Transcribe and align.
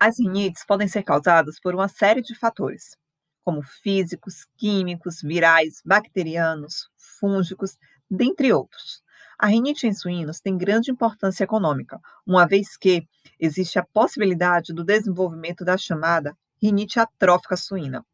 As 0.00 0.20
rinites 0.20 0.64
podem 0.64 0.86
ser 0.86 1.02
causadas 1.02 1.58
por 1.58 1.74
uma 1.74 1.88
série 1.88 2.22
de 2.22 2.32
fatores, 2.32 2.96
como 3.44 3.62
físicos, 3.62 4.46
químicos, 4.56 5.20
virais, 5.20 5.82
bacterianos, 5.84 6.88
fúngicos, 7.18 7.76
dentre 8.08 8.52
outros. 8.52 9.02
A 9.36 9.48
rinite 9.48 9.88
em 9.88 9.92
suínos 9.92 10.38
tem 10.38 10.56
grande 10.56 10.92
importância 10.92 11.42
econômica, 11.42 12.00
uma 12.24 12.46
vez 12.46 12.76
que 12.76 13.08
existe 13.40 13.76
a 13.76 13.86
possibilidade 13.92 14.72
do 14.72 14.84
desenvolvimento 14.84 15.64
da 15.64 15.76
chamada 15.76 16.36
rinite 16.62 17.00
atrófica 17.00 17.56
suína, 17.56 18.06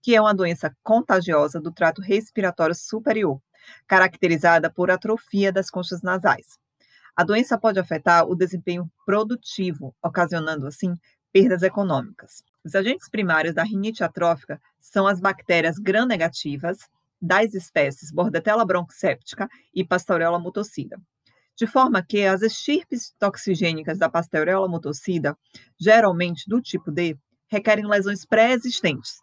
que 0.00 0.14
é 0.14 0.20
uma 0.20 0.34
doença 0.34 0.72
contagiosa 0.80 1.60
do 1.60 1.72
trato 1.72 2.00
respiratório 2.00 2.74
superior, 2.74 3.40
caracterizada 3.88 4.70
por 4.70 4.92
atrofia 4.92 5.50
das 5.50 5.70
conchas 5.70 6.02
nasais. 6.02 6.56
A 7.16 7.24
doença 7.24 7.58
pode 7.58 7.80
afetar 7.80 8.26
o 8.26 8.36
desempenho 8.36 8.90
produtivo, 9.04 9.94
ocasionando, 10.02 10.66
assim, 10.66 10.96
perdas 11.32 11.62
econômicas. 11.62 12.44
Os 12.64 12.74
agentes 12.74 13.08
primários 13.08 13.54
da 13.54 13.62
rinite 13.62 14.04
atrófica 14.04 14.60
são 14.80 15.06
as 15.06 15.18
bactérias 15.20 15.78
gram-negativas 15.78 16.78
das 17.20 17.54
espécies 17.54 18.10
Bordetella 18.10 18.64
bronchoseptica 18.64 19.48
e 19.74 19.84
Pasteurella 19.84 20.38
mutocida. 20.38 21.00
De 21.56 21.66
forma 21.66 22.02
que 22.02 22.24
as 22.24 22.42
estirpes 22.42 23.14
toxigênicas 23.18 23.98
da 23.98 24.08
Pasteurella 24.08 24.68
mutocida, 24.68 25.36
geralmente 25.78 26.48
do 26.48 26.60
tipo 26.60 26.90
D, 26.90 27.16
requerem 27.48 27.86
lesões 27.86 28.24
pré-existentes. 28.24 29.20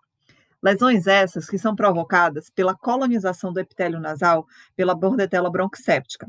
Lesões 0.61 1.07
essas 1.07 1.49
que 1.49 1.57
são 1.57 1.75
provocadas 1.75 2.49
pela 2.49 2.75
colonização 2.75 3.51
do 3.51 3.59
epitélio 3.59 3.99
nasal 3.99 4.45
pela 4.75 4.93
Bordetella 4.93 5.49
bronchoseptica. 5.49 6.27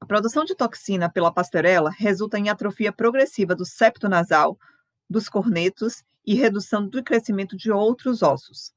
A 0.00 0.06
produção 0.06 0.44
de 0.44 0.54
toxina 0.54 1.10
pela 1.10 1.32
Pasteurella 1.32 1.90
resulta 1.90 2.38
em 2.38 2.48
atrofia 2.48 2.92
progressiva 2.92 3.54
do 3.54 3.66
septo 3.66 4.08
nasal, 4.08 4.58
dos 5.10 5.28
cornetos 5.28 6.04
e 6.24 6.34
redução 6.34 6.86
do 6.86 7.02
crescimento 7.02 7.56
de 7.56 7.72
outros 7.72 8.22
ossos. 8.22 8.72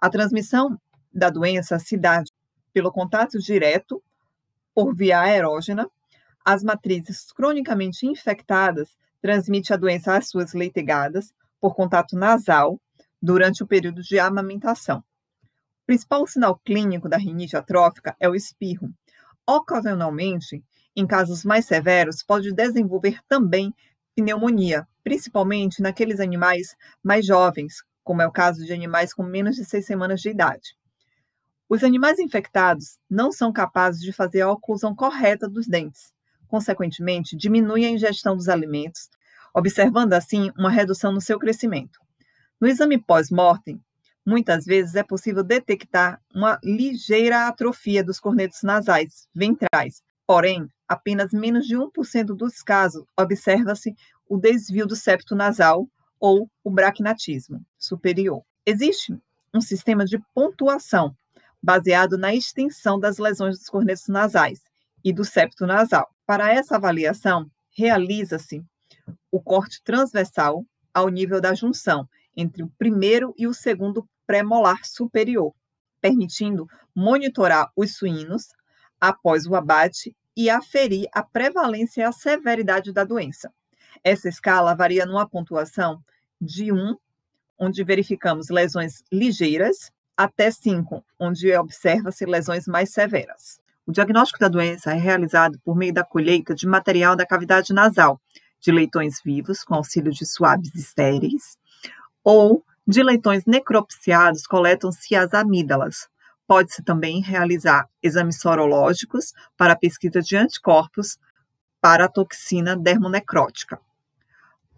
A 0.00 0.10
transmissão 0.10 0.78
da 1.12 1.30
doença 1.30 1.78
se 1.78 1.96
dá 1.96 2.22
pelo 2.72 2.92
contato 2.92 3.38
direto, 3.38 4.02
por 4.74 4.94
via 4.94 5.20
aerógena. 5.20 5.90
As 6.44 6.62
matrizes 6.62 7.32
cronicamente 7.32 8.06
infectadas 8.06 8.96
transmitem 9.20 9.74
a 9.74 9.78
doença 9.78 10.16
às 10.16 10.28
suas 10.28 10.52
leitegadas 10.52 11.34
por 11.60 11.74
contato 11.74 12.16
nasal 12.16 12.80
durante 13.20 13.62
o 13.62 13.66
período 13.66 14.02
de 14.02 14.18
amamentação. 14.18 14.98
O 14.98 15.86
principal 15.86 16.26
sinal 16.26 16.56
clínico 16.64 17.08
da 17.08 17.16
rinite 17.16 17.56
atrófica 17.56 18.14
é 18.20 18.28
o 18.28 18.34
espirro. 18.34 18.92
Ocasionalmente, 19.46 20.62
em 20.94 21.06
casos 21.06 21.44
mais 21.44 21.64
severos, 21.64 22.22
pode 22.22 22.52
desenvolver 22.52 23.18
também 23.26 23.74
pneumonia, 24.18 24.84
principalmente 25.04 25.80
naqueles 25.80 26.18
animais 26.18 26.76
mais 27.02 27.24
jovens, 27.24 27.84
como 28.02 28.20
é 28.20 28.26
o 28.26 28.32
caso 28.32 28.64
de 28.64 28.72
animais 28.72 29.14
com 29.14 29.22
menos 29.22 29.54
de 29.54 29.64
seis 29.64 29.86
semanas 29.86 30.20
de 30.20 30.30
idade. 30.30 30.76
Os 31.68 31.84
animais 31.84 32.18
infectados 32.18 32.98
não 33.08 33.30
são 33.30 33.52
capazes 33.52 34.00
de 34.00 34.12
fazer 34.12 34.40
a 34.40 34.50
oclusão 34.50 34.92
correta 34.94 35.48
dos 35.48 35.68
dentes. 35.68 36.12
Consequentemente, 36.48 37.36
diminuem 37.36 37.86
a 37.86 37.90
ingestão 37.90 38.36
dos 38.36 38.48
alimentos, 38.48 39.08
observando 39.54 40.14
assim 40.14 40.50
uma 40.58 40.70
redução 40.70 41.12
no 41.12 41.20
seu 41.20 41.38
crescimento. 41.38 42.00
No 42.60 42.66
exame 42.66 42.98
pós-mortem, 42.98 43.80
muitas 44.26 44.64
vezes 44.64 44.96
é 44.96 45.02
possível 45.04 45.44
detectar 45.44 46.20
uma 46.34 46.58
ligeira 46.64 47.46
atrofia 47.46 48.02
dos 48.02 48.18
cornetos 48.18 48.62
nasais 48.62 49.28
ventrais, 49.32 50.02
porém, 50.26 50.68
apenas 50.88 51.32
menos 51.32 51.66
de 51.66 51.76
1% 51.76 52.34
dos 52.34 52.62
casos 52.62 53.04
observa-se 53.16 53.94
o 54.28 54.38
desvio 54.38 54.86
do 54.86 54.96
septo 54.96 55.36
nasal 55.36 55.86
ou 56.18 56.50
o 56.64 56.70
braquinatismo 56.70 57.64
superior. 57.78 58.42
Existe 58.64 59.16
um 59.54 59.60
sistema 59.60 60.04
de 60.04 60.18
pontuação 60.34 61.14
baseado 61.62 62.16
na 62.16 62.34
extensão 62.34 62.98
das 62.98 63.18
lesões 63.18 63.58
dos 63.58 63.68
cornetos 63.68 64.08
nasais 64.08 64.62
e 65.04 65.12
do 65.12 65.24
septo 65.24 65.66
nasal. 65.66 66.08
Para 66.26 66.52
essa 66.52 66.76
avaliação, 66.76 67.50
realiza-se 67.70 68.62
o 69.30 69.40
corte 69.40 69.82
transversal 69.82 70.64
ao 70.92 71.08
nível 71.08 71.40
da 71.40 71.54
junção 71.54 72.08
entre 72.36 72.62
o 72.62 72.70
primeiro 72.78 73.34
e 73.36 73.46
o 73.46 73.54
segundo 73.54 74.08
pré-molar 74.26 74.84
superior, 74.84 75.54
permitindo 76.00 76.68
monitorar 76.94 77.70
os 77.76 77.96
suínos 77.96 78.48
após 79.00 79.46
o 79.46 79.54
abate 79.54 80.14
e 80.38 80.48
aferir 80.48 81.08
a 81.12 81.20
prevalência 81.20 82.02
e 82.02 82.04
a 82.04 82.12
severidade 82.12 82.92
da 82.92 83.02
doença. 83.02 83.52
Essa 84.04 84.28
escala 84.28 84.72
varia 84.72 85.04
numa 85.04 85.28
pontuação 85.28 86.00
de 86.40 86.72
1, 86.72 86.96
onde 87.58 87.82
verificamos 87.82 88.48
lesões 88.48 89.02
ligeiras, 89.12 89.90
até 90.16 90.48
5, 90.48 91.04
onde 91.18 91.52
observa-se 91.56 92.24
lesões 92.24 92.68
mais 92.68 92.92
severas. 92.92 93.60
O 93.84 93.90
diagnóstico 93.90 94.38
da 94.38 94.46
doença 94.46 94.92
é 94.92 94.96
realizado 94.96 95.58
por 95.64 95.76
meio 95.76 95.92
da 95.92 96.04
colheita 96.04 96.54
de 96.54 96.68
material 96.68 97.16
da 97.16 97.26
cavidade 97.26 97.72
nasal, 97.72 98.20
de 98.60 98.70
leitões 98.70 99.20
vivos, 99.24 99.64
com 99.64 99.74
auxílio 99.74 100.12
de 100.12 100.24
suaves 100.24 100.72
estéreis, 100.72 101.58
ou 102.22 102.64
de 102.86 103.02
leitões 103.02 103.44
necropsiados, 103.44 104.46
coletam-se 104.46 105.16
as 105.16 105.34
amígdalas. 105.34 106.08
Pode-se 106.48 106.82
também 106.82 107.20
realizar 107.20 107.86
exames 108.02 108.40
sorológicos 108.40 109.34
para 109.54 109.76
pesquisa 109.76 110.22
de 110.22 110.34
anticorpos 110.34 111.18
para 111.78 112.06
a 112.06 112.08
toxina 112.08 112.74
dermonecrótica. 112.74 113.78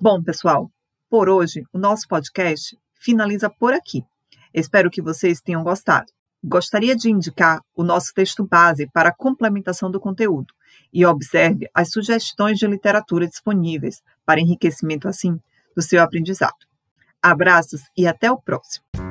Bom, 0.00 0.20
pessoal, 0.20 0.69
por 1.09 1.28
hoje 1.28 1.64
o 1.72 1.78
nosso 1.78 2.09
podcast 2.09 2.76
finaliza 2.92 3.48
por 3.48 3.72
aqui. 3.72 4.04
Espero 4.53 4.91
que 4.91 5.00
vocês 5.00 5.41
tenham 5.41 5.62
gostado. 5.62 6.12
Gostaria 6.42 6.97
de 6.97 7.09
indicar 7.09 7.60
o 7.76 7.84
nosso 7.84 8.12
texto 8.12 8.44
base 8.44 8.88
para 8.92 9.12
complementação 9.12 9.91
do 9.91 10.00
conteúdo 10.00 10.53
e 10.92 11.06
observe 11.06 11.69
as 11.72 11.91
sugestões 11.91 12.59
de 12.59 12.66
literatura 12.66 13.28
disponíveis 13.28 14.03
para 14.26 14.41
enriquecimento 14.41 15.06
assim 15.06 15.38
do 15.76 15.82
seu 15.82 16.03
aprendizado. 16.03 16.66
Abraços 17.22 17.82
e 17.97 18.09
até 18.09 18.28
o 18.28 18.41
próximo. 18.41 19.09